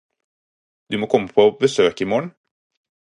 [0.89, 2.33] Du må komme på besøk i morgen.